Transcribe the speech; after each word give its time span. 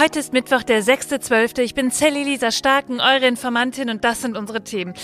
Heute 0.00 0.20
ist 0.20 0.32
Mittwoch, 0.32 0.62
der 0.62 0.80
6.12. 0.80 1.60
Ich 1.60 1.74
bin 1.74 1.90
Sally 1.90 2.22
Lisa 2.22 2.52
Starken, 2.52 3.00
eure 3.00 3.26
Informantin 3.26 3.90
und 3.90 4.04
das 4.04 4.22
sind 4.22 4.36
unsere 4.36 4.62
Themen. 4.62 4.94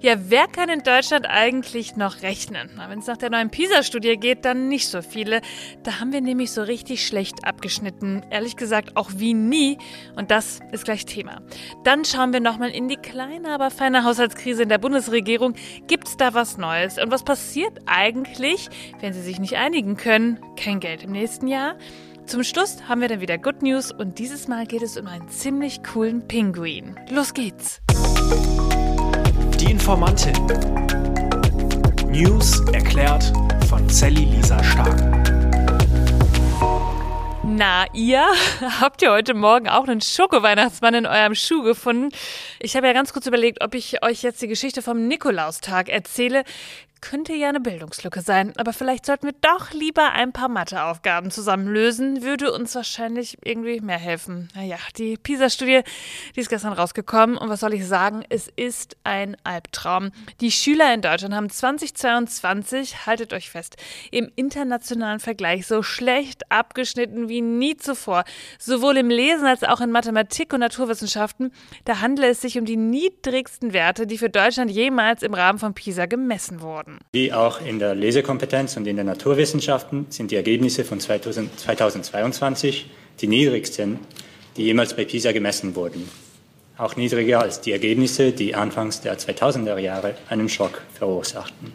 Ja, 0.00 0.14
wer 0.28 0.46
kann 0.46 0.68
in 0.68 0.84
Deutschland 0.84 1.26
eigentlich 1.28 1.96
noch 1.96 2.22
rechnen? 2.22 2.70
Wenn 2.88 3.00
es 3.00 3.08
nach 3.08 3.16
der 3.16 3.30
neuen 3.30 3.50
PISA-Studie 3.50 4.16
geht, 4.16 4.44
dann 4.44 4.68
nicht 4.68 4.86
so 4.86 5.02
viele. 5.02 5.40
Da 5.82 5.98
haben 5.98 6.12
wir 6.12 6.20
nämlich 6.20 6.52
so 6.52 6.62
richtig 6.62 7.04
schlecht 7.04 7.44
abgeschnitten. 7.44 8.24
Ehrlich 8.30 8.54
gesagt 8.54 8.96
auch 8.96 9.10
wie 9.16 9.34
nie. 9.34 9.76
Und 10.14 10.30
das 10.30 10.60
ist 10.70 10.84
gleich 10.84 11.04
Thema. 11.04 11.42
Dann 11.82 12.04
schauen 12.04 12.32
wir 12.32 12.38
nochmal 12.38 12.70
in 12.70 12.86
die 12.86 12.94
kleine, 12.94 13.48
aber 13.48 13.72
feine 13.72 14.04
Haushaltskrise 14.04 14.62
in 14.62 14.68
der 14.68 14.78
Bundesregierung. 14.78 15.54
Gibt 15.88 16.06
es 16.06 16.16
da 16.16 16.32
was 16.32 16.58
Neues? 16.58 16.98
Und 16.98 17.10
was 17.10 17.24
passiert 17.24 17.80
eigentlich, 17.86 18.68
wenn 19.00 19.12
sie 19.14 19.22
sich 19.22 19.40
nicht 19.40 19.56
einigen 19.56 19.96
können? 19.96 20.38
Kein 20.56 20.78
Geld 20.78 21.02
im 21.02 21.10
nächsten 21.10 21.48
Jahr? 21.48 21.74
Zum 22.26 22.42
Schluss 22.42 22.78
haben 22.88 23.02
wir 23.02 23.08
dann 23.08 23.20
wieder 23.20 23.36
Good 23.36 23.62
News 23.62 23.92
und 23.92 24.18
dieses 24.18 24.48
Mal 24.48 24.66
geht 24.66 24.82
es 24.82 24.96
um 24.96 25.06
einen 25.06 25.28
ziemlich 25.28 25.82
coolen 25.82 26.26
Pinguin. 26.26 26.98
Los 27.10 27.34
geht's! 27.34 27.82
Die 29.60 29.70
Informantin. 29.70 30.34
News 32.08 32.60
erklärt 32.72 33.30
von 33.68 33.88
Sally 33.90 34.24
Lisa 34.24 34.62
Stark. 34.64 34.98
Na, 37.44 37.84
ihr 37.92 38.24
habt 38.80 39.02
ihr 39.02 39.12
heute 39.12 39.34
Morgen 39.34 39.68
auch 39.68 39.86
einen 39.86 40.00
Schoko-Weihnachtsmann 40.00 40.94
in 40.94 41.06
eurem 41.06 41.34
Schuh 41.34 41.62
gefunden? 41.62 42.08
Ich 42.58 42.74
habe 42.74 42.86
ja 42.86 42.94
ganz 42.94 43.12
kurz 43.12 43.26
überlegt, 43.26 43.62
ob 43.62 43.74
ich 43.74 44.02
euch 44.02 44.22
jetzt 44.22 44.40
die 44.40 44.48
Geschichte 44.48 44.80
vom 44.80 45.06
Nikolaustag 45.06 45.90
erzähle 45.90 46.44
könnte 47.04 47.34
ja 47.34 47.50
eine 47.50 47.60
Bildungslücke 47.60 48.22
sein, 48.22 48.54
aber 48.56 48.72
vielleicht 48.72 49.04
sollten 49.04 49.26
wir 49.26 49.34
doch 49.42 49.72
lieber 49.72 50.12
ein 50.12 50.32
paar 50.32 50.48
Matheaufgaben 50.48 51.30
zusammen 51.30 51.68
lösen, 51.68 52.22
würde 52.22 52.50
uns 52.50 52.74
wahrscheinlich 52.74 53.36
irgendwie 53.44 53.80
mehr 53.80 53.98
helfen. 53.98 54.48
Naja, 54.54 54.78
die 54.96 55.18
PISA-Studie, 55.18 55.82
die 56.34 56.40
ist 56.40 56.48
gestern 56.48 56.72
rausgekommen 56.72 57.36
und 57.36 57.50
was 57.50 57.60
soll 57.60 57.74
ich 57.74 57.86
sagen, 57.86 58.24
es 58.30 58.48
ist 58.56 58.96
ein 59.04 59.36
Albtraum. 59.44 60.12
Die 60.40 60.50
Schüler 60.50 60.94
in 60.94 61.02
Deutschland 61.02 61.34
haben 61.34 61.50
2022, 61.50 63.04
haltet 63.04 63.34
euch 63.34 63.50
fest, 63.50 63.76
im 64.10 64.32
internationalen 64.34 65.20
Vergleich 65.20 65.66
so 65.66 65.82
schlecht 65.82 66.50
abgeschnitten 66.50 67.28
wie 67.28 67.42
nie 67.42 67.76
zuvor. 67.76 68.24
Sowohl 68.58 68.96
im 68.96 69.10
Lesen 69.10 69.44
als 69.44 69.62
auch 69.62 69.82
in 69.82 69.90
Mathematik 69.90 70.54
und 70.54 70.60
Naturwissenschaften, 70.60 71.52
da 71.84 72.00
handelt 72.00 72.30
es 72.30 72.40
sich 72.40 72.58
um 72.58 72.64
die 72.64 72.78
niedrigsten 72.78 73.74
Werte, 73.74 74.06
die 74.06 74.16
für 74.16 74.30
Deutschland 74.30 74.70
jemals 74.70 75.22
im 75.22 75.34
Rahmen 75.34 75.58
von 75.58 75.74
PISA 75.74 76.06
gemessen 76.06 76.62
wurden. 76.62 76.93
Wie 77.12 77.32
auch 77.32 77.60
in 77.64 77.78
der 77.78 77.94
Lesekompetenz 77.94 78.76
und 78.76 78.86
in 78.86 78.96
den 78.96 79.06
Naturwissenschaften 79.06 80.06
sind 80.10 80.30
die 80.30 80.36
Ergebnisse 80.36 80.84
von 80.84 81.00
2000, 81.00 81.58
2022 81.58 82.86
die 83.20 83.26
niedrigsten, 83.26 83.98
die 84.56 84.64
jemals 84.64 84.94
bei 84.94 85.04
PISA 85.04 85.32
gemessen 85.32 85.76
wurden. 85.76 86.08
Auch 86.76 86.96
niedriger 86.96 87.40
als 87.40 87.60
die 87.60 87.72
Ergebnisse, 87.72 88.32
die 88.32 88.54
anfangs 88.54 89.00
der 89.00 89.18
2000er 89.18 89.78
Jahre 89.78 90.14
einen 90.28 90.48
Schock 90.48 90.82
verursachten. 90.92 91.72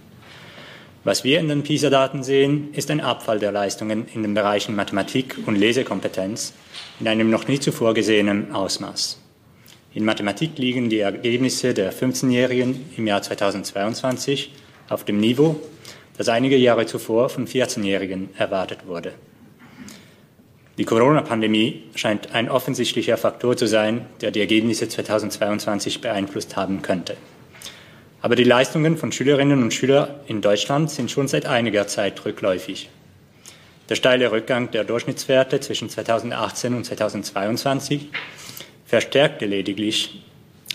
Was 1.06 1.24
wir 1.24 1.40
in 1.40 1.48
den 1.48 1.64
PISA-Daten 1.64 2.24
sehen, 2.24 2.74
ist 2.74 2.92
ein 2.92 3.00
Abfall 3.00 3.40
der 3.40 3.54
Leistungen 3.54 4.06
in 4.14 4.22
den 4.22 4.34
Bereichen 4.34 4.76
Mathematik 4.76 5.38
und 5.46 5.56
Lesekompetenz 5.56 6.54
in 7.00 7.08
einem 7.08 7.30
noch 7.30 7.48
nie 7.48 7.60
zuvor 7.60 7.94
gesehenen 7.94 8.52
Ausmaß. 8.52 9.18
In 9.94 10.04
Mathematik 10.04 10.58
liegen 10.58 10.90
die 10.90 11.00
Ergebnisse 11.00 11.74
der 11.74 11.94
15-Jährigen 11.94 12.92
im 12.98 13.08
Jahr 13.08 13.22
2022 13.22 14.52
auf 14.90 15.06
dem 15.06 15.20
Niveau, 15.20 15.60
das 16.18 16.30
einige 16.30 16.58
Jahre 16.58 16.86
zuvor 16.86 17.30
von 17.30 17.48
14-Jährigen 17.48 18.30
erwartet 18.38 18.88
wurde. 18.88 19.14
Die 20.78 20.86
Corona-Pandemie 20.86 21.84
scheint 21.96 22.34
ein 22.34 22.50
offensichtlicher 22.50 23.18
Faktor 23.18 23.58
zu 23.58 23.68
sein, 23.68 24.06
der 24.22 24.32
die 24.32 24.40
Ergebnisse 24.40 24.88
2022 24.88 26.02
beeinflusst 26.02 26.56
haben 26.56 26.82
könnte. 26.82 27.18
Aber 28.22 28.36
die 28.36 28.44
Leistungen 28.44 28.98
von 28.98 29.12
Schülerinnen 29.12 29.62
und 29.62 29.74
Schülern 29.74 30.10
in 30.28 30.42
Deutschland 30.42 30.90
sind 30.90 31.12
schon 31.12 31.28
seit 31.28 31.46
einiger 31.46 31.88
Zeit 31.88 32.26
rückläufig. 32.26 32.90
Der 33.90 33.96
steile 33.96 34.32
Rückgang 34.32 34.72
der 34.72 34.84
Durchschnittswerte 34.84 35.60
zwischen 35.60 35.90
2018 35.90 36.74
und 36.74 36.86
2022 36.86 38.10
verstärkte 38.86 39.46
lediglich 39.46 40.24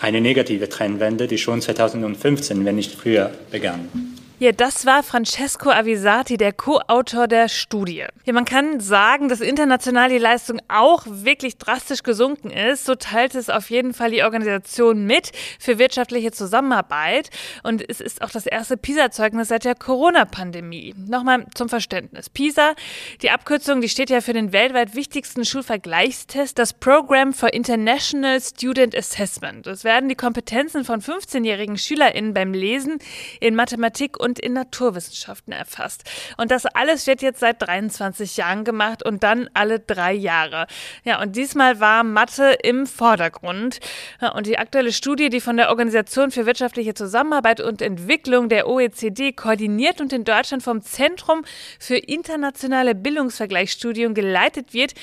eine 0.01 0.21
negative 0.21 0.69
Trendwende, 0.69 1.27
die 1.27 1.39
schon 1.39 1.61
2015, 1.61 2.65
wenn 2.65 2.77
nicht 2.77 2.93
früher, 2.93 3.31
begann. 3.51 4.14
Ja, 4.45 4.53
das 4.53 4.85
war 4.85 5.03
Francesco 5.03 5.71
Avisati, 5.71 6.37
der 6.37 6.53
Co-Autor 6.53 7.29
der 7.29 7.49
Studie. 7.49 8.05
Ja, 8.27 8.33
man 8.35 8.45
kann 8.45 8.79
sagen, 8.79 9.31
dass 9.31 9.41
international 9.41 10.11
die 10.11 10.19
Leistung 10.19 10.61
auch 10.69 11.07
wirklich 11.09 11.57
drastisch 11.57 12.03
gesunken 12.03 12.51
ist. 12.51 12.85
So 12.85 12.95
teilt 12.95 13.35
es 13.37 13.49
auf 13.49 13.71
jeden 13.71 13.95
Fall 13.95 14.11
die 14.11 14.23
Organisation 14.23 15.07
mit 15.07 15.33
für 15.59 15.79
wirtschaftliche 15.79 16.31
Zusammenarbeit. 16.31 17.31
Und 17.63 17.89
es 17.89 18.03
ist 18.03 18.21
auch 18.21 18.29
das 18.29 18.45
erste 18.45 18.77
PISA-Zeugnis 18.77 19.49
seit 19.49 19.65
der 19.65 19.75
Corona-Pandemie. 19.75 20.95
Nochmal 21.09 21.47
zum 21.55 21.71
Verständnis. 21.71 22.29
PISA, 22.29 22.75
die 23.23 23.31
Abkürzung, 23.31 23.81
die 23.81 23.89
steht 23.89 24.11
ja 24.11 24.21
für 24.21 24.35
den 24.35 24.53
weltweit 24.53 24.95
wichtigsten 24.95 25.47
Schulvergleichstest, 25.47 26.59
das 26.59 26.75
Program 26.75 27.33
for 27.33 27.55
International 27.55 28.39
Student 28.43 28.95
Assessment. 28.95 29.67
Es 29.67 29.85
werden 29.85 30.11
die 30.11 30.17
Kompetenzen 30.17 30.85
von 30.85 31.01
15-jährigen 31.01 31.79
SchülerInnen 31.79 32.35
beim 32.35 32.53
Lesen 32.53 32.99
in 33.41 33.55
Mathematik 33.55 34.21
und 34.21 34.34
in 34.39 34.53
Naturwissenschaften 34.53 35.53
erfasst. 35.53 36.05
Und 36.37 36.51
das 36.51 36.67
alles 36.67 37.07
wird 37.07 37.23
jetzt 37.23 37.41
seit 37.41 37.61
23 37.63 38.37
Jahren 38.37 38.65
gemacht 38.65 39.05
und 39.05 39.23
dann 39.23 39.49
alle 39.55 39.81
drei 39.81 40.13
Jahre. 40.13 40.67
Ja, 41.05 41.21
und 41.21 41.37
diesmal 41.37 41.81
war 41.81 42.05
Mathe 42.05 42.57
im 42.63 42.87
Vordergrund. 42.87 43.81
Ja, 44.21 44.33
und 44.33 44.47
die 44.47 44.59
aktuelle 44.59 44.93
Studie, 44.93 45.29
die 45.29 45.41
von 45.41 45.57
der 45.57 45.71
Organisation 45.71 46.31
für 46.31 46.47
wirtschaftliche 46.47 46.95
Zusammenarbeit 46.95 47.61
und 47.61 47.83
Entwicklung 47.83 48.49
der 48.49 48.69
OECD 48.69 49.33
koordiniert 49.33 50.01
und 50.01 50.13
in 50.13 50.25
Deutschland 50.25 50.63
vom 50.63 50.83
Zentrum 50.83 51.45
für 51.79 51.97
internationale 51.97 52.95
Bildungsvergleichsstudien 52.95 54.15
geleitet 54.15 54.75
wird, 54.75 54.95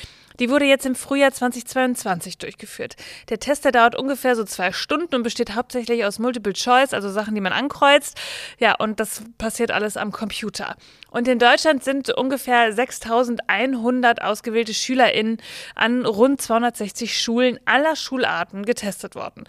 die 0.42 0.50
wurde 0.50 0.66
jetzt 0.66 0.88
im 0.88 0.96
Frühjahr 0.96 1.32
2022 1.32 2.40
durchgeführt. 2.40 2.96
Der 3.30 3.40
Test, 3.40 3.64
der 3.64 3.72
dauert 3.72 3.96
ungefähr 3.96 4.36
so 4.36 4.44
zwei 4.44 4.72
Stunden 4.72 5.14
und 5.14 5.22
besteht 5.22 5.54
hauptsächlich 5.54 6.04
aus 6.04 6.18
Multiple 6.18 6.54
Choice, 6.54 6.96
also 6.96 7.12
Sachen, 7.12 7.36
die 7.36 7.42
man 7.42 7.54
ankreuzt. 7.54 8.20
Ja, 8.58 8.74
und 8.74 9.00
das 9.00 9.22
passiert 9.38 9.70
alles 9.70 9.98
am 9.98 10.12
Computer. 10.12 10.76
Und 11.12 11.28
in 11.28 11.38
Deutschland 11.38 11.84
sind 11.84 12.10
ungefähr 12.10 12.74
6100 12.74 14.24
ausgewählte 14.24 14.74
SchülerInnen 14.74 15.38
an 15.76 16.08
rund 16.08 16.42
260 16.42 17.22
Schulen 17.22 17.60
aller 17.66 17.96
Schularten 17.96 18.66
getestet 18.66 19.14
worden. 19.14 19.44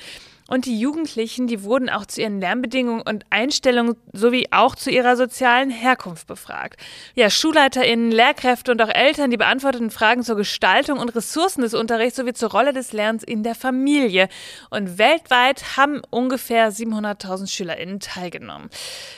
Und 0.52 0.66
die 0.66 0.78
Jugendlichen, 0.78 1.46
die 1.46 1.62
wurden 1.62 1.88
auch 1.88 2.04
zu 2.04 2.20
ihren 2.20 2.38
Lernbedingungen 2.38 3.00
und 3.00 3.24
Einstellungen 3.30 3.96
sowie 4.12 4.48
auch 4.50 4.74
zu 4.74 4.90
ihrer 4.90 5.16
sozialen 5.16 5.70
Herkunft 5.70 6.26
befragt. 6.26 6.78
Ja, 7.14 7.30
SchulleiterInnen, 7.30 8.12
Lehrkräfte 8.12 8.70
und 8.70 8.82
auch 8.82 8.91
Eltern, 8.91 9.30
die 9.30 9.38
beantworteten 9.38 9.91
Fragen 9.91 10.22
zur 10.22 10.36
Gestaltung 10.36 10.98
und 10.98 11.16
Ressourcen 11.16 11.62
des 11.62 11.72
Unterrichts 11.72 12.16
sowie 12.16 12.34
zur 12.34 12.50
Rolle 12.50 12.74
des 12.74 12.92
Lernens 12.92 13.22
in 13.22 13.42
der 13.42 13.54
Familie. 13.54 14.28
Und 14.68 14.98
weltweit 14.98 15.78
haben 15.78 16.02
ungefähr 16.10 16.70
700.000 16.70 17.48
SchülerInnen 17.48 18.00
teilgenommen. 18.00 18.68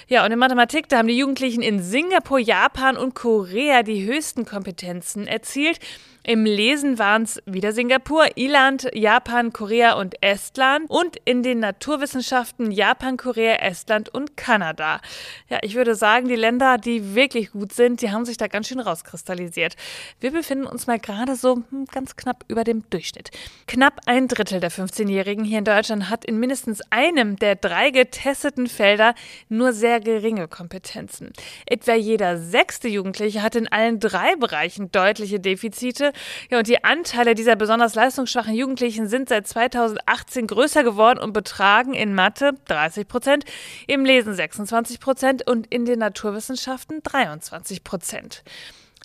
Ja, 0.06 0.24
und 0.24 0.30
in 0.30 0.38
Mathematik, 0.38 0.88
da 0.88 0.98
haben 0.98 1.08
die 1.08 1.18
Jugendlichen 1.18 1.62
in 1.62 1.82
Singapur, 1.82 2.38
Japan 2.38 2.96
und 2.96 3.16
Korea 3.16 3.82
die 3.82 4.06
höchsten 4.06 4.44
Kompetenzen 4.44 5.26
erzielt. 5.26 5.80
Im 6.26 6.46
Lesen 6.46 6.98
waren 6.98 7.24
es 7.24 7.38
wieder 7.44 7.72
Singapur, 7.72 8.24
Irland, 8.36 8.88
Japan, 8.94 9.52
Korea 9.52 9.92
und 10.00 10.22
Estland 10.22 10.88
und 10.88 11.18
in 11.26 11.42
den 11.42 11.58
Naturwissenschaften 11.58 12.70
Japan, 12.70 13.18
Korea, 13.18 13.56
Estland 13.56 14.08
und 14.08 14.34
Kanada. 14.34 15.02
Ja, 15.50 15.58
ich 15.60 15.74
würde 15.74 15.94
sagen, 15.94 16.26
die 16.26 16.34
Länder, 16.34 16.78
die 16.78 17.14
wirklich 17.14 17.50
gut 17.52 17.74
sind, 17.74 18.00
die 18.00 18.10
haben 18.10 18.24
sich 18.24 18.38
da 18.38 18.46
ganz 18.46 18.68
schön 18.68 18.80
rauskristallisiert. 18.80 19.76
Wir 20.18 20.30
befinden 20.30 20.64
uns 20.64 20.86
mal 20.86 20.98
gerade 20.98 21.36
so 21.36 21.56
hm, 21.68 21.84
ganz 21.92 22.16
knapp 22.16 22.46
über 22.48 22.64
dem 22.64 22.88
Durchschnitt. 22.88 23.30
Knapp 23.66 24.00
ein 24.06 24.26
Drittel 24.26 24.60
der 24.60 24.72
15-Jährigen 24.72 25.44
hier 25.44 25.58
in 25.58 25.66
Deutschland 25.66 26.08
hat 26.08 26.24
in 26.24 26.40
mindestens 26.40 26.80
einem 26.88 27.36
der 27.36 27.54
drei 27.54 27.90
getesteten 27.90 28.66
Felder 28.66 29.14
nur 29.50 29.74
sehr 29.74 30.00
geringe 30.00 30.48
Kompetenzen. 30.48 31.34
Etwa 31.66 31.92
jeder 31.92 32.38
sechste 32.38 32.88
Jugendliche 32.88 33.42
hat 33.42 33.56
in 33.56 33.68
allen 33.68 34.00
drei 34.00 34.36
Bereichen 34.36 34.90
deutliche 34.90 35.38
Defizite 35.38 36.13
ja, 36.50 36.58
und 36.58 36.66
die 36.66 36.84
Anteile 36.84 37.34
dieser 37.34 37.56
besonders 37.56 37.94
leistungsschwachen 37.94 38.54
Jugendlichen 38.54 39.08
sind 39.08 39.28
seit 39.28 39.46
2018 39.46 40.46
größer 40.46 40.82
geworden 40.84 41.18
und 41.18 41.32
betragen 41.32 41.94
in 41.94 42.14
Mathe 42.14 42.52
30 42.66 43.08
Prozent, 43.08 43.44
im 43.86 44.04
Lesen 44.04 44.34
26 44.34 45.00
Prozent 45.00 45.46
und 45.46 45.66
in 45.66 45.84
den 45.84 45.98
Naturwissenschaften 45.98 47.02
23 47.02 47.84
Prozent. 47.84 48.42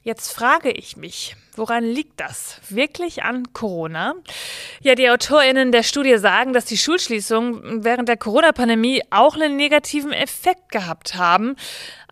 Jetzt 0.03 0.31
frage 0.31 0.71
ich 0.71 0.95
mich, 0.95 1.35
woran 1.57 1.83
liegt 1.83 2.21
das? 2.21 2.61
Wirklich 2.69 3.23
an 3.23 3.51
Corona? 3.51 4.15
Ja, 4.81 4.95
die 4.95 5.09
AutorInnen 5.09 5.73
der 5.73 5.83
Studie 5.83 6.17
sagen, 6.17 6.53
dass 6.53 6.63
die 6.63 6.77
Schulschließungen 6.77 7.83
während 7.83 8.07
der 8.07 8.15
Corona-Pandemie 8.15 9.01
auch 9.09 9.35
einen 9.35 9.57
negativen 9.57 10.13
Effekt 10.13 10.71
gehabt 10.71 11.15
haben. 11.15 11.57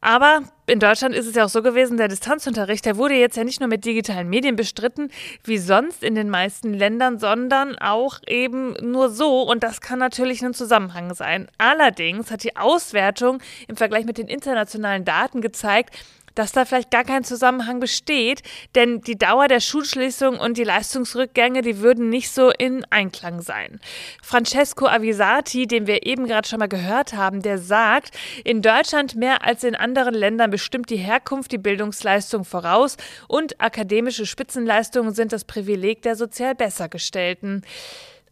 Aber 0.01 0.41
in 0.67 0.79
Deutschland 0.79 1.15
ist 1.15 1.27
es 1.27 1.35
ja 1.35 1.45
auch 1.45 1.49
so 1.49 1.63
gewesen, 1.63 1.97
der 1.97 2.09
Distanzunterricht, 2.09 2.85
der 2.85 2.97
wurde 2.97 3.15
jetzt 3.15 3.37
ja 3.37 3.45
nicht 3.45 3.61
nur 3.61 3.69
mit 3.69 3.85
digitalen 3.85 4.29
Medien 4.29 4.57
bestritten, 4.57 5.09
wie 5.45 5.57
sonst 5.57 6.03
in 6.03 6.13
den 6.13 6.29
meisten 6.29 6.73
Ländern, 6.73 7.19
sondern 7.19 7.77
auch 7.77 8.19
eben 8.27 8.73
nur 8.81 9.09
so. 9.09 9.43
Und 9.43 9.63
das 9.63 9.79
kann 9.79 9.97
natürlich 9.97 10.43
ein 10.43 10.53
Zusammenhang 10.53 11.13
sein. 11.15 11.47
Allerdings 11.57 12.31
hat 12.31 12.43
die 12.43 12.57
Auswertung 12.57 13.41
im 13.69 13.77
Vergleich 13.77 14.05
mit 14.05 14.17
den 14.17 14.27
internationalen 14.27 15.05
Daten 15.05 15.39
gezeigt, 15.39 15.95
dass 16.37 16.51
da 16.51 16.65
vielleicht 16.65 16.91
gar 16.91 17.03
kein 17.03 17.23
Zusammenhang 17.23 17.79
besteht, 17.79 18.43
denn 18.75 19.01
die 19.01 19.17
Dauer 19.17 19.47
der 19.47 19.59
Schulschließung 19.59 20.39
und 20.39 20.57
die 20.57 20.63
Leistungsrückgänge, 20.63 21.63
die 21.63 21.79
würden 21.79 22.09
nicht 22.09 22.29
so 22.29 22.51
in 22.51 22.85
Einklang 22.91 23.41
sein. 23.41 23.79
Francesco 24.21 24.85
Avisati, 24.85 25.65
den 25.65 25.87
wir 25.87 26.05
eben 26.05 26.27
gerade 26.27 26.47
schon 26.47 26.59
mal 26.59 26.67
gehört 26.67 27.13
haben, 27.13 27.41
der 27.41 27.57
sagt, 27.57 28.15
in 28.43 28.61
Deutschland 28.61 29.15
mehr 29.15 29.45
als 29.45 29.63
in 29.63 29.75
anderen 29.75 30.13
Ländern 30.13 30.51
bestimmt 30.51 30.91
die 30.91 30.97
Herkunft 30.97 31.51
die 31.51 31.57
Bildungsleistung 31.57 32.45
voraus 32.45 32.97
und 33.27 33.59
akademische 33.59 34.27
Spitzenleistungen 34.27 35.15
sind 35.15 35.33
das 35.33 35.43
Privileg 35.43 36.03
der 36.03 36.15
sozial 36.15 36.53
Bessergestellten. 36.53 37.63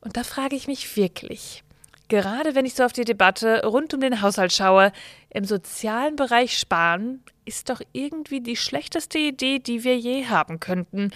Und 0.02 0.16
da 0.16 0.24
frage 0.24 0.56
ich 0.56 0.68
mich 0.68 0.96
wirklich, 0.96 1.64
Gerade 2.08 2.54
wenn 2.54 2.68
ich 2.68 2.76
so 2.76 2.84
auf 2.84 2.94
die 2.94 3.04
Debatte 3.04 3.66
rund 3.66 3.92
um 3.96 4.00
den 4.00 4.22
Haushalt 4.22 4.54
schaue, 4.54 4.92
im 5.32 5.44
sozialen 5.44 6.16
Bereich 6.16 6.56
sparen 6.56 7.24
ist 7.46 7.70
doch 7.70 7.82
irgendwie 7.94 8.42
die 8.42 8.56
schlechteste 8.56 9.18
Idee, 9.18 9.60
die 9.60 9.84
wir 9.84 9.98
je 9.98 10.28
haben 10.28 10.60
könnten. 10.60 11.12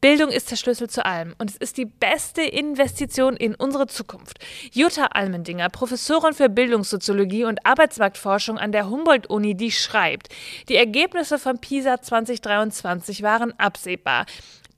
Bildung 0.00 0.30
ist 0.30 0.50
der 0.50 0.56
Schlüssel 0.56 0.88
zu 0.88 1.04
allem 1.04 1.34
und 1.38 1.50
es 1.50 1.56
ist 1.56 1.76
die 1.76 1.84
beste 1.84 2.42
Investition 2.42 3.36
in 3.36 3.54
unsere 3.54 3.86
Zukunft. 3.86 4.38
Jutta 4.72 5.06
Almendinger, 5.06 5.68
Professorin 5.68 6.32
für 6.32 6.48
Bildungssoziologie 6.48 7.44
und 7.44 7.66
Arbeitsmarktforschung 7.66 8.58
an 8.58 8.72
der 8.72 8.88
Humboldt-Uni, 8.88 9.54
die 9.54 9.70
schreibt, 9.70 10.28
die 10.68 10.76
Ergebnisse 10.76 11.38
von 11.38 11.58
PISA 11.58 12.00
2023 12.00 13.22
waren 13.22 13.52
absehbar. 13.58 14.24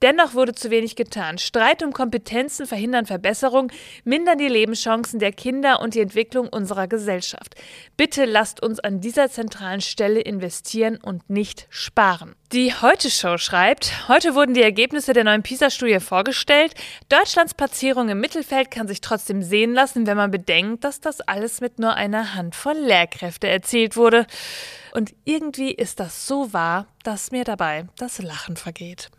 Dennoch 0.02 0.34
wurde 0.34 0.52
zu 0.52 0.70
wenig 0.70 0.96
getan. 0.96 1.38
Streit 1.38 1.82
um 1.82 1.92
Kompetenzen 1.92 2.66
verhindern 2.66 3.06
Verbesserung, 3.06 3.70
mindern 4.04 4.36
die 4.36 4.48
Lebenschancen 4.48 5.20
der 5.20 5.32
Kinder 5.32 5.80
und 5.80 5.94
die 5.94 6.00
Entwicklung 6.00 6.48
unserer 6.48 6.88
Gesellschaft. 6.88 7.54
Bitte 7.96 8.24
lasst 8.24 8.60
uns 8.60 8.80
an 8.80 9.00
dieser 9.00 9.30
zentralen 9.30 9.80
Stelle 9.80 10.20
investieren 10.20 10.98
und 11.00 11.30
nicht 11.30 11.68
sparen. 11.70 12.34
Die 12.52 12.74
Heute-Show 12.74 13.38
schreibt, 13.38 14.08
heute 14.08 14.34
wurden 14.34 14.54
die 14.54 14.62
Ergebnisse 14.62 15.12
der 15.12 15.24
neuen 15.24 15.44
PISA-Studie 15.44 16.00
vorgestellt. 16.00 16.74
Deutschlands 17.08 17.54
Platzierung 17.54 18.08
im 18.08 18.20
Mittelfeld 18.20 18.72
kann 18.72 18.88
sich 18.88 19.00
trotzdem 19.00 19.42
sehen 19.42 19.72
lassen, 19.72 20.06
wenn 20.08 20.16
man 20.16 20.32
bedenkt, 20.32 20.82
dass 20.84 21.00
das 21.00 21.20
alles 21.20 21.60
mit 21.60 21.78
nur 21.78 21.94
einer 21.94 22.34
Handvoll 22.34 22.76
Lehrkräfte 22.76 23.48
erzielt 23.48 23.96
wurde. 23.96 24.26
Und 24.92 25.14
irgendwie 25.24 25.70
ist 25.70 26.00
das 26.00 26.26
so 26.26 26.52
wahr, 26.52 26.88
dass 27.04 27.30
mir 27.30 27.44
dabei 27.44 27.86
das 27.96 28.20
Lachen 28.20 28.56
vergeht. 28.56 29.10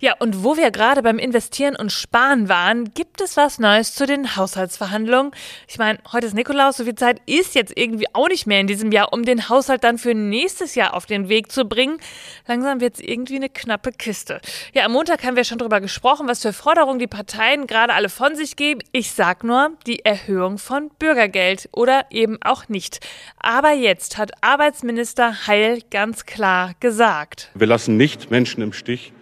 Ja, 0.00 0.14
und 0.18 0.44
wo 0.44 0.56
wir 0.56 0.70
gerade 0.70 1.02
beim 1.02 1.18
Investieren 1.18 1.76
und 1.76 1.92
Sparen 1.92 2.48
waren, 2.48 2.94
gibt 2.94 3.20
es 3.20 3.36
was 3.36 3.58
Neues 3.58 3.94
zu 3.94 4.06
den 4.06 4.34
Haushaltsverhandlungen. 4.34 5.32
Ich 5.68 5.76
meine, 5.76 5.98
heute 6.10 6.26
ist 6.26 6.34
Nikolaus, 6.34 6.78
so 6.78 6.84
viel 6.84 6.94
Zeit 6.94 7.20
ist 7.26 7.54
jetzt 7.54 7.76
irgendwie 7.76 8.06
auch 8.14 8.28
nicht 8.28 8.46
mehr 8.46 8.60
in 8.60 8.66
diesem 8.66 8.92
Jahr, 8.92 9.12
um 9.12 9.24
den 9.24 9.50
Haushalt 9.50 9.84
dann 9.84 9.98
für 9.98 10.14
nächstes 10.14 10.74
Jahr 10.74 10.94
auf 10.94 11.04
den 11.04 11.28
Weg 11.28 11.52
zu 11.52 11.66
bringen. 11.66 11.98
Langsam 12.46 12.80
wird 12.80 12.94
es 12.94 13.00
irgendwie 13.00 13.36
eine 13.36 13.50
knappe 13.50 13.92
Kiste. 13.92 14.40
Ja, 14.72 14.86
am 14.86 14.92
Montag 14.92 15.22
haben 15.22 15.36
wir 15.36 15.44
schon 15.44 15.58
drüber 15.58 15.82
gesprochen, 15.82 16.28
was 16.28 16.40
für 16.40 16.54
Forderungen 16.54 16.98
die 16.98 17.06
Parteien 17.06 17.66
gerade 17.66 17.92
alle 17.92 18.08
von 18.08 18.36
sich 18.36 18.56
geben. 18.56 18.80
Ich 18.92 19.12
sag 19.12 19.44
nur, 19.44 19.72
die 19.86 20.04
Erhöhung 20.04 20.56
von 20.56 20.90
Bürgergeld 20.98 21.68
oder 21.72 22.06
eben 22.10 22.38
auch 22.42 22.68
nicht. 22.68 23.00
Aber 23.38 23.72
jetzt 23.72 24.16
hat 24.16 24.30
Arbeitsminister 24.40 25.46
Heil 25.46 25.82
ganz 25.90 26.24
klar 26.24 26.72
gesagt. 26.80 27.50
Wir 27.54 27.66
lassen 27.66 27.98
nicht 27.98 28.30
Menschen 28.30 28.62
im 28.62 28.72
Stich 28.72 29.12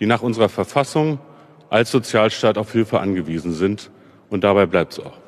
die 0.00 0.06
nach 0.06 0.22
unserer 0.22 0.48
Verfassung 0.48 1.18
als 1.70 1.90
Sozialstaat 1.90 2.58
auf 2.58 2.72
Hilfe 2.72 3.00
angewiesen 3.00 3.52
sind. 3.52 3.90
Und 4.30 4.44
dabei 4.44 4.66
bleibt 4.66 4.92
es 4.92 5.00
auch. 5.00 5.18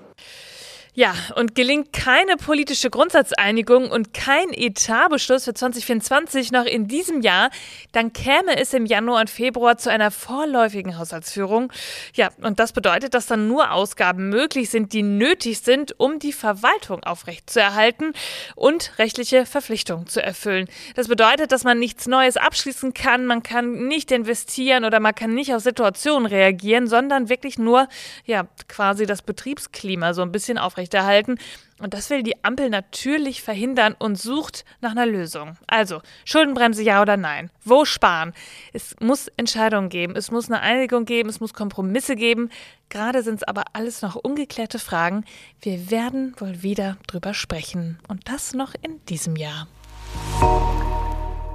Ja, 0.95 1.15
und 1.37 1.55
gelingt 1.55 1.93
keine 1.93 2.37
politische 2.37 2.91
Grundsatzeinigung 2.91 3.93
und 3.93 4.13
kein 4.13 4.53
Etatbeschluss 4.53 5.45
für 5.45 5.55
2024 5.55 6.51
noch 6.51 6.65
in 6.65 6.89
diesem 6.89 7.21
Jahr, 7.21 7.51
dann 7.93 8.13
käme 8.13 8.59
es 8.59 8.75
im 8.75 8.87
Januar 8.87 9.21
und 9.21 9.31
Februar 9.31 9.79
zu 9.79 9.89
einer 9.89 10.11
vorläufigen 10.11 10.99
Haushaltsführung. 10.99 11.73
Ja, 12.15 12.31
und 12.43 12.59
das 12.59 12.73
bedeutet, 12.73 13.15
dass 13.15 13.27
dann 13.27 13.47
nur 13.47 13.71
Ausgaben 13.71 14.31
möglich 14.31 14.69
sind, 14.71 14.93
die 14.93 15.05
nötig 15.05 15.61
sind, 15.61 15.95
um 16.01 16.19
die 16.19 16.33
Verwaltung 16.33 17.05
aufrechtzuerhalten 17.05 18.13
und 18.57 18.99
rechtliche 18.99 19.47
Verpflichtungen 19.47 20.09
zu 20.09 20.21
erfüllen. 20.21 20.69
Das 20.97 21.07
bedeutet, 21.07 21.53
dass 21.53 21.63
man 21.63 21.79
nichts 21.79 22.09
Neues 22.09 22.37
abschließen 22.37 22.95
kann, 22.95 23.27
man 23.27 23.45
kann 23.45 23.87
nicht 23.87 24.11
investieren 24.11 24.85
oder 24.85 24.99
man 24.99 25.15
kann 25.15 25.35
nicht 25.35 25.55
auf 25.55 25.63
Situationen 25.63 26.27
reagieren, 26.27 26.89
sondern 26.89 27.29
wirklich 27.29 27.61
nur, 27.61 27.87
ja, 28.25 28.49
quasi 28.67 29.07
das 29.07 29.23
Betriebsklima 29.23 30.15
so 30.15 30.23
ein 30.23 30.33
bisschen 30.33 30.59
aufrechtzuerhalten 30.59 30.90
aufrechterhalten. 30.91 31.39
Und 31.79 31.95
das 31.95 32.11
will 32.11 32.23
die 32.23 32.45
Ampel 32.45 32.69
natürlich 32.69 33.43
verhindern 33.43 33.97
und 33.99 34.17
sucht 34.17 34.67
nach 34.83 34.91
einer 34.91 35.07
Lösung. 35.07 35.57
Also, 35.67 36.03
Schuldenbremse 36.27 36.83
ja 36.83 37.01
oder 37.01 37.17
nein? 37.17 37.51
Wo 37.65 37.87
sparen? 37.87 38.35
Es 38.75 38.95
muss 39.01 39.29
Entscheidungen 39.39 39.89
geben, 39.89 40.15
es 40.15 40.31
muss 40.31 40.51
eine 40.51 40.61
Einigung 40.61 41.07
geben, 41.07 41.31
es 41.31 41.41
muss 41.41 41.55
Kompromisse 41.55 42.17
geben. 42.17 42.51
Gerade 42.91 43.23
sind 43.23 43.37
es 43.37 43.45
aber 43.45 43.65
alles 43.73 44.03
noch 44.03 44.17
ungeklärte 44.17 44.79
Fragen. 44.79 45.25
Wir 45.63 45.91
werden 45.91 46.35
wohl 46.39 46.63
wieder 46.63 46.99
drüber 47.07 47.33
sprechen. 47.33 47.99
Und 48.09 48.29
das 48.29 48.53
noch 48.53 48.75
in 48.83 49.03
diesem 49.07 49.37
Jahr. 49.37 49.67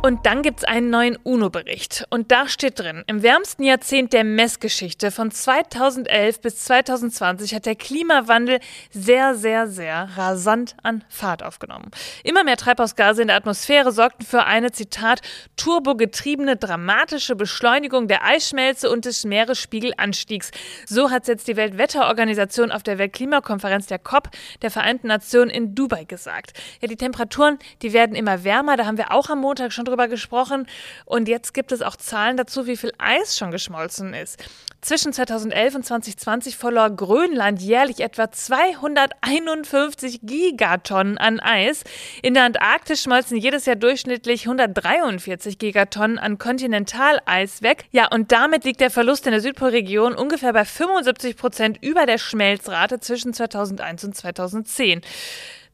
Und 0.06 0.28
dann 0.28 0.44
gibt 0.44 0.60
es 0.60 0.66
einen 0.66 0.92
neuen 0.92 1.18
UNO-Bericht. 1.24 2.06
Und 2.12 2.32
da 2.32 2.48
steht 2.48 2.78
drin, 2.78 3.04
im 3.08 3.24
wärmsten 3.24 3.64
Jahrzehnt 3.64 4.14
der 4.14 4.24
Messgeschichte 4.24 5.10
von 5.10 5.32
2011 5.32 6.42
bis 6.42 6.64
2020 6.66 7.56
hat 7.56 7.66
der 7.66 7.74
Klimawandel 7.74 8.60
sehr, 8.92 9.34
sehr, 9.34 9.66
sehr 9.66 10.10
rasant 10.16 10.76
an 10.84 11.04
Fahrt 11.10 11.42
aufgenommen. 11.42 11.90
Immer 12.24 12.44
mehr 12.44 12.56
Treibhausgase 12.56 13.24
in 13.24 13.30
der 13.30 13.38
Atmosphäre 13.38 13.92
sorgten 13.92 14.28
für 14.28 14.44
eine, 14.46 14.72
Zitat, 14.72 15.22
turbogetriebene 15.58 16.56
dramatische 16.56 17.36
Beschleunigung 17.36 18.08
der 18.08 18.24
Eisschmelze 18.24 18.92
und 18.92 19.06
des 19.06 19.26
Meeresspiegelanstiegs. 19.26 20.52
So 20.86 21.10
hat 21.10 21.24
es 21.24 21.30
jetzt 21.30 21.48
die 21.48 21.56
Weltwetterorganisation 21.56 22.72
auf 22.72 22.84
der 22.84 23.00
Weltklimakonferenz 23.00 23.88
der 23.88 23.98
COP 23.98 24.30
der 24.62 24.70
Vereinten 24.70 25.08
Nationen 25.08 25.50
in 25.50 25.74
Dubai 25.74 26.04
gesagt. 26.04 26.54
Ja, 26.80 26.88
die 26.88 26.96
Temperaturen, 26.96 27.58
die 27.82 27.92
werden 27.92 28.16
immer 28.16 28.44
wärmer. 28.44 28.78
Da 28.78 28.86
haben 28.86 29.00
wir 29.00 29.12
auch 29.12 29.32
am 29.32 29.42
Montag 29.42 29.74
schon 29.74 29.86
drüber 29.86 29.95
drüber 29.96 30.08
gesprochen. 30.08 30.68
Und 31.06 31.28
jetzt 31.28 31.54
gibt 31.54 31.72
es 31.72 31.82
auch 31.82 31.96
Zahlen 31.96 32.38
dazu, 32.38 32.68
wie 32.68 32.78
viel 32.78 32.92
Eis 32.98 33.38
schon 33.38 33.52
geschmolzen 33.52 34.14
ist. 34.14 34.44
Zwischen 34.82 35.14
2011 35.14 35.76
und 35.76 35.86
2020 35.86 36.58
verlor 36.58 36.92
Grönland 36.92 37.60
jährlich 37.60 38.02
etwa 38.02 38.30
251 38.30 40.20
Gigatonnen 40.22 41.18
an 41.18 41.40
Eis. 41.40 41.84
In 42.22 42.36
der 42.36 42.44
Antarktis 42.44 43.02
schmolzen 43.02 43.38
jedes 43.38 43.66
Jahr 43.66 43.78
durchschnittlich 43.78 44.46
143 44.46 45.58
Gigatonnen 45.58 46.20
an 46.20 46.38
Kontinentaleis 46.38 47.64
weg. 47.64 47.86
Ja, 47.92 48.12
und 48.12 48.32
damit 48.32 48.64
liegt 48.64 48.82
der 48.82 48.92
Verlust 48.92 49.26
in 49.26 49.32
der 49.32 49.42
Südpolregion 49.42 50.14
ungefähr 50.14 50.54
bei 50.54 50.66
75 50.66 51.36
Prozent 51.36 51.78
über 51.82 52.06
der 52.06 52.20
Schmelzrate 52.20 53.00
zwischen 53.00 53.34
2001 53.34 54.04
und 54.04 54.16
2010. 54.16 55.02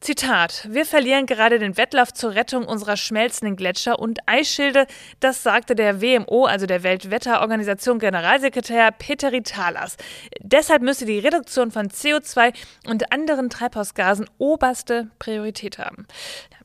Zitat: 0.02 0.66
Wir 0.68 0.84
verlieren 0.84 1.26
gerade 1.26 1.60
den 1.60 1.76
Wettlauf 1.76 2.12
zur 2.12 2.34
Rettung 2.34 2.64
unserer 2.64 2.96
schmelzenden 2.96 3.54
Gletscher 3.54 4.00
und 4.00 4.18
Eisschilde. 4.26 4.88
Das 5.20 5.44
sagte 5.44 5.76
der 5.76 6.02
WMO, 6.02 6.44
also 6.44 6.66
der 6.66 6.82
Weltwetterorganisation 6.82 8.00
Generalsekretär 8.00 8.90
Peteri 8.90 9.44
Talas. 9.44 9.96
Deshalb 10.40 10.82
müsse 10.82 11.06
die 11.06 11.20
Reduktion 11.20 11.70
von 11.70 11.88
CO2 11.88 12.52
und 12.88 13.12
anderen 13.12 13.48
Treibhausgasen 13.48 14.28
oberste 14.38 15.08
Priorität 15.20 15.78
haben. 15.78 16.08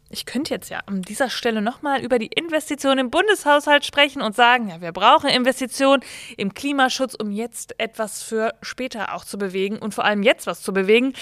Ich 0.10 0.26
könnte 0.26 0.56
jetzt 0.56 0.72
ja 0.72 0.80
an 0.88 1.04
dieser 1.04 1.30
Stelle 1.30 1.62
nochmal 1.62 2.02
über 2.02 2.18
die 2.18 2.32
Investitionen 2.34 3.02
im 3.02 3.12
Bundeshaushalt 3.12 3.86
sprechen 3.86 4.24
und 4.24 4.36
sagen, 4.36 4.70
ja, 4.70 4.82
wir 4.82 4.92
brauchen 4.94 5.30
Investitionen 5.30 6.02
im 6.38 6.56
Klimaschutz, 6.56 7.14
um 7.14 7.30
jetzt 7.30 7.80
etwas 7.80 8.24
für 8.24 8.56
später 8.64 9.14
auch 9.14 9.26
zu 9.26 9.38
bewegen 9.38 9.78
und 9.78 9.94
vor 9.94 10.06
allem 10.06 10.24
jetzt 10.24 10.48
was 10.48 10.64
zu 10.64 10.74
bewegen. 10.74 11.14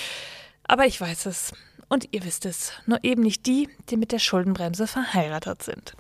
Aber 0.64 0.86
ich 0.86 1.02
weiß 1.02 1.26
es. 1.26 1.52
Und 1.88 2.08
ihr 2.12 2.24
wisst 2.24 2.46
es, 2.46 2.72
nur 2.86 3.04
eben 3.04 3.22
nicht 3.22 3.46
die, 3.46 3.70
die 3.90 3.98
mit 3.98 4.12
der 4.12 4.20
Schuldenbremse 4.20 4.88
verheiratet 4.88 5.64
sind. 5.64 5.94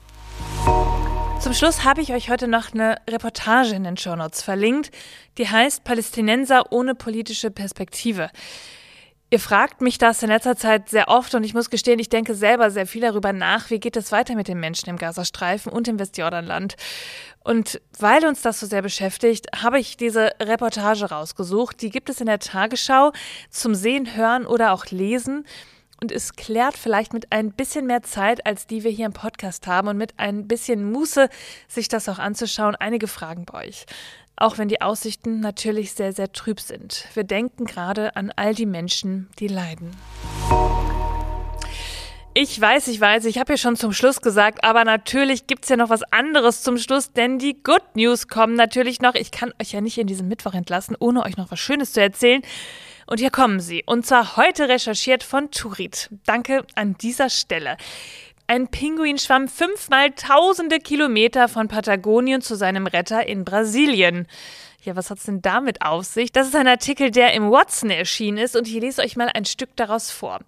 Zum 1.39 1.53
Schluss 1.53 1.83
habe 1.83 2.01
ich 2.01 2.11
euch 2.11 2.29
heute 2.29 2.47
noch 2.47 2.73
eine 2.73 2.97
Reportage 3.07 3.75
in 3.75 3.83
den 3.83 3.97
Shownotes 3.97 4.41
verlinkt, 4.41 4.89
die 5.37 5.47
heißt 5.47 5.83
Palästinenser 5.83 6.71
ohne 6.71 6.95
politische 6.95 7.51
Perspektive. 7.51 8.31
Ihr 9.31 9.39
fragt 9.39 9.81
mich 9.81 9.97
das 9.97 10.23
in 10.23 10.29
letzter 10.29 10.55
Zeit 10.55 10.89
sehr 10.89 11.07
oft 11.07 11.35
und 11.35 11.43
ich 11.43 11.53
muss 11.53 11.69
gestehen, 11.69 11.99
ich 11.99 12.09
denke 12.09 12.35
selber 12.35 12.71
sehr 12.71 12.87
viel 12.87 13.01
darüber 13.01 13.33
nach, 13.33 13.69
wie 13.69 13.79
geht 13.79 13.97
es 13.97 14.11
weiter 14.11 14.33
mit 14.35 14.47
den 14.47 14.59
Menschen 14.59 14.89
im 14.89 14.97
Gazastreifen 14.97 15.71
und 15.71 15.87
im 15.87 15.99
Westjordanland. 15.99 16.75
Und 17.43 17.81
weil 17.99 18.25
uns 18.25 18.41
das 18.41 18.59
so 18.59 18.65
sehr 18.65 18.81
beschäftigt, 18.81 19.47
habe 19.55 19.79
ich 19.79 19.97
diese 19.97 20.31
Reportage 20.39 21.05
rausgesucht. 21.05 21.81
Die 21.81 21.89
gibt 21.89 22.09
es 22.09 22.21
in 22.21 22.27
der 22.27 22.39
Tagesschau 22.39 23.11
zum 23.49 23.75
Sehen, 23.75 24.15
Hören 24.15 24.45
oder 24.45 24.71
auch 24.71 24.85
Lesen. 24.85 25.45
Und 26.05 26.11
es 26.11 26.35
klärt 26.35 26.77
vielleicht 26.77 27.13
mit 27.13 27.31
ein 27.31 27.51
bisschen 27.51 27.87
mehr 27.87 28.03
Zeit, 28.03 28.45
als 28.45 28.67
die 28.67 28.83
wir 28.83 28.91
hier 28.91 29.07
im 29.07 29.13
Podcast 29.13 29.65
haben 29.65 29.87
und 29.87 29.97
mit 29.97 30.13
ein 30.17 30.47
bisschen 30.47 30.91
Muße, 30.91 31.29
sich 31.67 31.87
das 31.87 32.07
auch 32.07 32.19
anzuschauen, 32.19 32.75
einige 32.75 33.07
Fragen 33.07 33.45
bei 33.45 33.65
euch. 33.65 33.87
Auch 34.35 34.59
wenn 34.59 34.67
die 34.67 34.81
Aussichten 34.81 35.39
natürlich 35.39 35.93
sehr, 35.93 36.13
sehr 36.13 36.31
trüb 36.31 36.59
sind. 36.59 37.07
Wir 37.15 37.23
denken 37.23 37.65
gerade 37.65 38.15
an 38.15 38.31
all 38.35 38.53
die 38.53 38.67
Menschen, 38.67 39.29
die 39.39 39.47
leiden. 39.47 39.89
Ich 42.37 42.59
weiß, 42.59 42.89
ich 42.89 42.99
weiß, 42.99 43.23
ich 43.23 43.37
habe 43.37 43.53
ja 43.53 43.57
schon 43.57 43.77
zum 43.77 43.93
Schluss 43.93 44.19
gesagt, 44.19 44.65
aber 44.65 44.83
natürlich 44.83 45.47
gibt's 45.47 45.69
ja 45.69 45.77
noch 45.77 45.89
was 45.89 46.03
anderes 46.11 46.63
zum 46.63 46.77
Schluss, 46.77 47.13
denn 47.13 47.39
die 47.39 47.63
Good 47.63 47.95
News 47.95 48.27
kommen 48.27 48.55
natürlich 48.55 48.99
noch. 48.99 49.15
Ich 49.15 49.31
kann 49.31 49.53
euch 49.61 49.71
ja 49.71 49.79
nicht 49.79 49.97
in 49.97 50.05
diesen 50.05 50.27
Mittwoch 50.27 50.53
entlassen, 50.53 50.97
ohne 50.99 51.23
euch 51.23 51.37
noch 51.37 51.49
was 51.49 51.61
Schönes 51.61 51.93
zu 51.93 52.01
erzählen. 52.01 52.41
Und 53.07 53.21
hier 53.21 53.29
kommen 53.29 53.61
sie. 53.61 53.83
Und 53.85 54.05
zwar 54.05 54.35
heute 54.35 54.67
recherchiert 54.67 55.23
von 55.23 55.49
Turit. 55.49 56.09
Danke 56.25 56.65
an 56.75 56.97
dieser 56.97 57.29
Stelle. 57.29 57.77
Ein 58.47 58.67
Pinguin 58.67 59.17
schwamm 59.17 59.47
fünfmal 59.47 60.11
tausende 60.11 60.79
Kilometer 60.79 61.47
von 61.47 61.69
Patagonien 61.69 62.41
zu 62.41 62.55
seinem 62.55 62.85
Retter 62.85 63.25
in 63.25 63.45
Brasilien. 63.45 64.27
Ja, 64.85 64.95
was 64.95 65.09
hat's 65.09 65.23
denn 65.25 65.41
damit 65.41 65.81
auf 65.81 66.05
sich? 66.05 66.31
Das 66.31 66.45
ist 66.45 66.55
ein 66.55 66.67
Artikel, 66.67 67.09
der 67.09 67.33
im 67.33 67.49
Watson 67.49 67.89
erschienen 67.89 68.37
ist 68.37 68.55
und 68.55 68.67
ich 68.67 68.75
lese 68.75 69.01
euch 69.01 69.15
mal 69.15 69.31
ein 69.33 69.45
Stück 69.45 69.75
daraus 69.75 70.11
vor. 70.11 70.41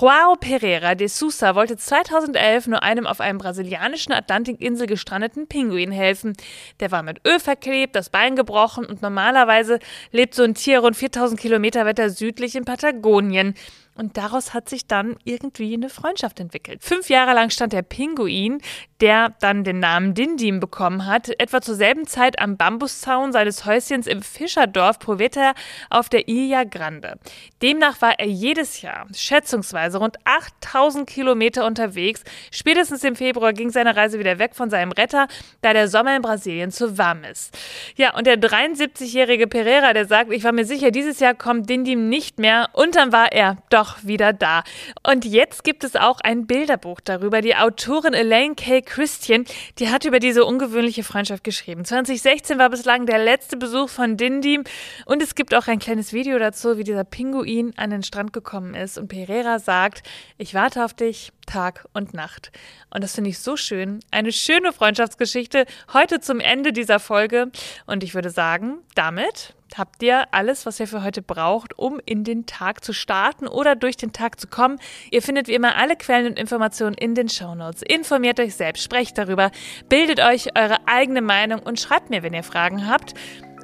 Joao 0.00 0.36
Pereira 0.36 0.94
de 0.94 1.06
Sousa 1.06 1.54
wollte 1.54 1.76
2011 1.76 2.66
nur 2.68 2.82
einem 2.82 3.06
auf 3.06 3.20
einem 3.20 3.36
brasilianischen 3.36 4.14
Atlantikinsel 4.14 4.86
gestrandeten 4.86 5.48
Pinguin 5.48 5.92
helfen. 5.92 6.32
Der 6.80 6.92
war 6.92 7.02
mit 7.02 7.20
Öl 7.26 7.38
verklebt, 7.38 7.94
das 7.94 8.08
Bein 8.08 8.36
gebrochen 8.36 8.86
und 8.86 9.02
normalerweise 9.02 9.80
lebt 10.12 10.34
so 10.34 10.44
ein 10.44 10.54
Tier 10.54 10.78
rund 10.78 10.96
4000 10.96 11.38
Kilometer 11.38 11.84
weiter 11.84 12.08
südlich 12.08 12.56
in 12.56 12.64
Patagonien. 12.64 13.54
Und 13.96 14.16
daraus 14.16 14.54
hat 14.54 14.68
sich 14.68 14.86
dann 14.86 15.16
irgendwie 15.24 15.74
eine 15.74 15.88
Freundschaft 15.88 16.40
entwickelt. 16.40 16.82
Fünf 16.82 17.08
Jahre 17.08 17.32
lang 17.32 17.50
stand 17.50 17.72
der 17.72 17.82
Pinguin, 17.82 18.60
der 19.00 19.34
dann 19.40 19.64
den 19.64 19.80
Namen 19.80 20.14
Dindim 20.14 20.60
bekommen 20.60 21.06
hat, 21.06 21.28
etwa 21.38 21.60
zur 21.60 21.74
selben 21.74 22.06
Zeit 22.06 22.38
am 22.38 22.56
Bambuszaun 22.56 23.32
seines 23.32 23.66
Häuschens 23.66 24.06
im 24.06 24.22
Fischerdorf 24.22 24.98
Proveta 24.98 25.52
auf 25.90 26.08
der 26.08 26.26
Ilha 26.26 26.64
Grande. 26.64 27.18
Demnach 27.62 28.00
war 28.00 28.18
er 28.18 28.26
jedes 28.26 28.80
Jahr 28.82 29.06
schätzungsweise 29.14 29.98
rund 29.98 30.16
8000 30.24 31.08
Kilometer 31.08 31.66
unterwegs. 31.66 32.24
Spätestens 32.50 33.04
im 33.04 33.14
Februar 33.14 33.52
ging 33.52 33.70
seine 33.70 33.94
Reise 33.94 34.18
wieder 34.18 34.38
weg 34.38 34.54
von 34.54 34.70
seinem 34.70 34.92
Retter, 34.92 35.28
da 35.60 35.72
der 35.72 35.88
Sommer 35.88 36.16
in 36.16 36.22
Brasilien 36.22 36.70
zu 36.70 36.96
warm 36.98 37.24
ist. 37.24 37.56
Ja, 37.96 38.16
und 38.16 38.26
der 38.26 38.38
73-jährige 38.38 39.46
Pereira, 39.46 39.92
der 39.92 40.06
sagt, 40.06 40.32
ich 40.32 40.44
war 40.44 40.52
mir 40.52 40.64
sicher, 40.64 40.90
dieses 40.90 41.20
Jahr 41.20 41.34
kommt 41.34 41.68
Dindim 41.68 42.08
nicht 42.08 42.38
mehr. 42.38 42.70
Und 42.72 42.96
dann 42.96 43.12
war 43.12 43.32
er 43.32 43.58
doch 43.68 43.83
doch 43.84 44.04
wieder 44.04 44.32
da. 44.32 44.62
Und 45.06 45.24
jetzt 45.24 45.62
gibt 45.64 45.84
es 45.84 45.96
auch 45.96 46.20
ein 46.20 46.46
Bilderbuch 46.46 47.00
darüber. 47.00 47.40
Die 47.40 47.54
Autorin 47.54 48.14
Elaine 48.14 48.54
K. 48.54 48.80
Christian, 48.80 49.44
die 49.78 49.90
hat 49.90 50.04
über 50.04 50.20
diese 50.20 50.44
ungewöhnliche 50.44 51.04
Freundschaft 51.04 51.44
geschrieben. 51.44 51.84
2016 51.84 52.58
war 52.58 52.70
bislang 52.70 53.06
der 53.06 53.18
letzte 53.18 53.56
Besuch 53.56 53.88
von 53.90 54.16
Dindim 54.16 54.64
und 55.04 55.22
es 55.22 55.34
gibt 55.34 55.54
auch 55.54 55.66
ein 55.66 55.78
kleines 55.78 56.12
Video 56.12 56.38
dazu, 56.38 56.78
wie 56.78 56.84
dieser 56.84 57.04
Pinguin 57.04 57.74
an 57.76 57.90
den 57.90 58.02
Strand 58.02 58.32
gekommen 58.32 58.74
ist 58.74 58.96
und 58.96 59.08
Pereira 59.08 59.58
sagt, 59.58 60.02
ich 60.38 60.54
warte 60.54 60.84
auf 60.84 60.94
dich 60.94 61.32
Tag 61.46 61.86
und 61.92 62.14
Nacht. 62.14 62.52
Und 62.90 63.04
das 63.04 63.14
finde 63.14 63.30
ich 63.30 63.38
so 63.38 63.56
schön. 63.56 64.00
Eine 64.10 64.32
schöne 64.32 64.72
Freundschaftsgeschichte 64.72 65.66
heute 65.92 66.20
zum 66.20 66.40
Ende 66.40 66.72
dieser 66.72 67.00
Folge. 67.00 67.50
Und 67.86 68.02
ich 68.02 68.14
würde 68.14 68.30
sagen, 68.30 68.78
damit 68.94 69.54
habt 69.76 70.02
ihr 70.02 70.32
alles, 70.32 70.66
was 70.66 70.80
ihr 70.80 70.86
für 70.86 71.02
heute 71.02 71.22
braucht, 71.22 71.78
um 71.78 72.00
in 72.04 72.24
den 72.24 72.46
Tag 72.46 72.84
zu 72.84 72.92
starten 72.92 73.46
oder 73.46 73.76
durch 73.76 73.96
den 73.96 74.12
Tag 74.12 74.40
zu 74.40 74.46
kommen. 74.46 74.78
Ihr 75.10 75.22
findet 75.22 75.48
wie 75.48 75.54
immer 75.54 75.76
alle 75.76 75.96
Quellen 75.96 76.26
und 76.26 76.38
Informationen 76.38 76.94
in 76.94 77.14
den 77.14 77.28
Shownotes. 77.28 77.82
Informiert 77.82 78.40
euch 78.40 78.54
selbst, 78.54 78.82
sprecht 78.82 79.18
darüber, 79.18 79.50
bildet 79.88 80.20
euch 80.20 80.56
eure 80.56 80.78
eigene 80.86 81.22
Meinung 81.22 81.60
und 81.60 81.80
schreibt 81.80 82.10
mir, 82.10 82.22
wenn 82.22 82.34
ihr 82.34 82.44
Fragen 82.44 82.88
habt. 82.88 83.14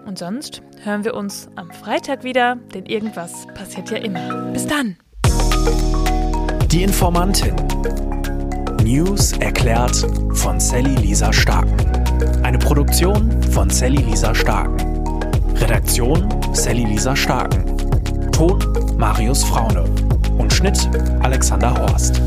Und 0.07 0.19
sonst 0.19 0.63
hören 0.83 1.05
wir 1.05 1.15
uns 1.15 1.49
am 1.57 1.71
Freitag 1.71 2.25
wieder, 2.25 2.57
denn 2.75 2.87
irgendwas 2.87 3.47
passiert 3.55 3.91
ja 3.91 3.99
immer. 3.99 4.51
Bis 4.53 4.67
dann! 4.67 4.97
Die 6.67 6.83
Informantin. 6.83 7.55
News 8.83 9.33
erklärt 9.33 10.07
von 10.35 10.59
Sally 10.59 10.95
Lisa 10.95 11.33
Starken. 11.33 11.77
Eine 12.45 12.59
Produktion 12.59 13.43
von 13.43 13.69
Sally 13.69 14.03
Lisa 14.03 14.35
Starken. 14.35 14.90
Redaktion 15.61 16.29
Sally 16.55 16.85
Lisa 16.85 17.15
Starken. 17.15 17.77
Ton 18.33 18.59
Marius 18.97 19.45
Fraune. 19.45 19.85
Und 20.39 20.53
Schnitt 20.53 20.89
Alexander 21.23 21.75
Horst. 21.75 22.21